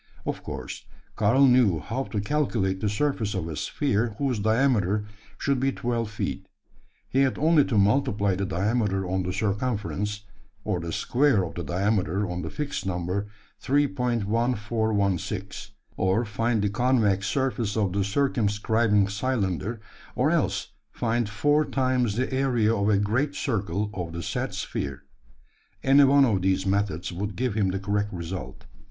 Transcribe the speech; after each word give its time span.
Of 0.25 0.41
course, 0.41 0.85
Karl 1.15 1.45
knew 1.45 1.77
how 1.77 2.05
to 2.05 2.19
calculate 2.19 2.79
the 2.81 2.89
surface 2.89 3.35
of 3.35 3.47
a 3.47 3.55
sphere 3.55 4.15
whose 4.17 4.39
diameter 4.39 5.05
should 5.37 5.59
be 5.59 5.71
twelve 5.71 6.09
feet. 6.09 6.47
He 7.07 7.19
had 7.19 7.37
only 7.37 7.63
to 7.65 7.77
multiply 7.77 8.33
the 8.33 8.47
diameter 8.47 9.07
on 9.07 9.21
the 9.21 9.31
circumference; 9.31 10.23
or 10.63 10.79
the 10.79 10.91
square 10.91 11.43
of 11.43 11.53
the 11.53 11.63
diameter 11.63 12.27
on 12.27 12.41
the 12.41 12.49
fixed 12.49 12.83
number 12.83 13.27
3.1416; 13.61 15.69
or 15.97 16.25
find 16.25 16.63
the 16.63 16.69
convex 16.69 17.27
surface 17.27 17.77
of 17.77 17.93
the 17.93 18.03
circumscribing 18.03 19.07
cylinder; 19.07 19.79
or 20.15 20.31
else 20.31 20.69
find 20.91 21.29
four 21.29 21.63
times 21.63 22.15
the 22.15 22.33
area 22.33 22.73
of 22.73 22.89
a 22.89 22.97
great 22.97 23.35
circle 23.35 23.91
of 23.93 24.13
the 24.13 24.23
said 24.23 24.55
sphere. 24.55 25.03
Any 25.83 26.05
one 26.05 26.25
of 26.25 26.41
these 26.41 26.65
methods 26.65 27.11
would 27.11 27.35
give 27.35 27.53
him 27.53 27.69
the 27.69 27.77
correct 27.77 28.11
result. 28.11 28.65